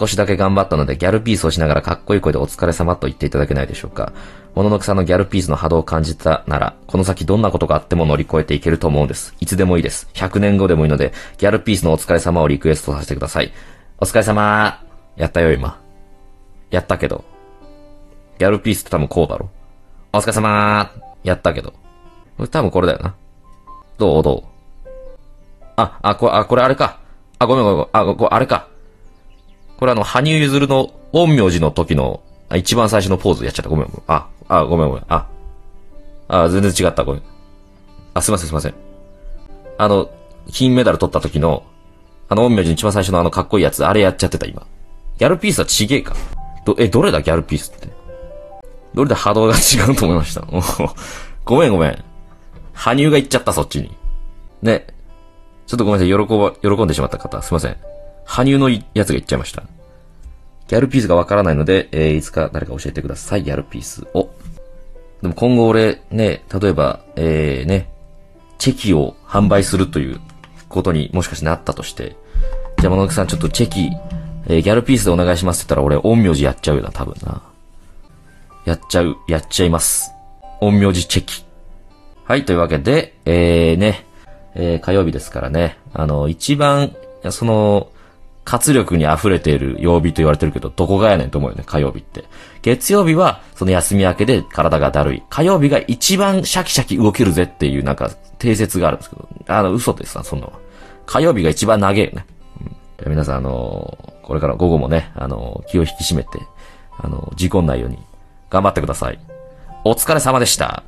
[0.00, 4.14] 少しだけ頑張ったのでギャルピースをしながらかっこいい声でお疲れ様と言っていただけないでしょうか。
[4.54, 9.34] もののくさんのギャルピースの波動を感じたなら、この先どんなことがあっても乗り越えていけると思うんです。
[9.40, 10.08] いつでもいいです。
[10.14, 13.52] 100年後でもいいので、ギャルピースのお疲れ様をリクエストさせてください。
[13.98, 14.82] お疲れ様
[15.16, 15.78] やったよ、今。
[16.70, 17.22] やったけど。
[18.38, 19.50] ギャルピースって多分こうだろ。
[20.14, 20.90] お疲れ様
[21.22, 21.74] やったけど。
[22.50, 23.14] 多分これだよな。
[23.98, 24.22] どう？
[24.22, 24.44] ど
[24.86, 24.88] う？
[25.76, 26.98] あ、あ、これ、あ、これあれか。
[27.38, 27.86] あ、ごめんごめん。
[27.92, 28.69] あ、これあれか。
[29.80, 33.70] これあの、羽生結弦の陰陽師の時の、あ一番最初のポーズやっちゃった。
[33.70, 34.02] ごめん。
[34.06, 35.04] あ、あ、ごめんごめん。
[35.08, 35.26] あ、
[36.28, 37.02] あ、全然違った。
[37.04, 37.22] ごめん。
[38.14, 38.74] あ、すいませんすいません。
[39.78, 40.10] あの、
[40.52, 41.64] 金メダル取った時の、
[42.28, 44.66] あの、陰陽師の一番最初のあのかっこいいやつ、あれやっちゃってた、今。
[45.18, 46.14] ギャルピースはちげえか。
[46.66, 47.88] ど、え、どれだギャルピースって。
[48.94, 50.42] どれで波動が違うと思いました？
[51.44, 52.04] ごめんごめん。
[52.74, 53.96] 羽生が言っちゃった、そっちに。
[54.62, 54.86] ね。
[55.66, 56.26] ちょっとごめんなさい。
[56.28, 57.40] 喜ば、喜んでしまった方。
[57.40, 57.76] すいません。
[58.30, 59.64] 羽生のやつが言っちゃいました。
[60.68, 63.42] ギャルピースがわからないので、えー、いつか誰か教えてください。
[63.42, 64.30] ギャルピースを。
[65.20, 67.90] でも今後俺、ね、例えば、えー、ね、
[68.58, 70.20] チェキを販売するという
[70.68, 72.16] ことにもしかしなったとして、
[72.78, 73.90] じゃあ、物木さんちょっとチェキ、
[74.46, 77.42] えー、ギャルピースでお願いしますって言ったら俺、陰陽師やっちゃうよな、多分な。
[78.64, 80.12] やっちゃう、やっちゃいます。
[80.60, 81.44] 陰陽師チェキ。
[82.22, 84.06] はい、というわけで、えー、ね、
[84.54, 86.94] えー、火曜日ですからね、あの、一番、
[87.30, 87.88] その、
[88.44, 92.24] 活力に溢れている曜日と言われてるけど、どこがやねんと思うよね、火曜日って。
[92.62, 95.22] 月曜日は、その休み明けで体がだるい。
[95.30, 100.52] 火曜日が一番シャキシャキ動けるぜっていうなんか、定説があるんですけど、あの、嘘ですな、そんなの。
[101.06, 102.26] 火曜日が一番長えよね。
[103.04, 106.28] うん、皆さん、あのー、これから午後もね、あのー、気を引き締めて、
[106.98, 107.98] あのー、事故んないように、
[108.48, 109.18] 頑張ってください。
[109.84, 110.82] お疲れ様でした。